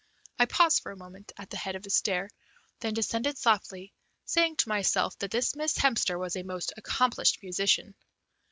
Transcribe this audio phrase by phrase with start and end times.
[0.39, 2.27] I paused for a moment at the head of the stair,
[2.79, 3.93] then descended softly,
[4.25, 7.93] saying to myself that Miss Hemster was a most accomplished musician.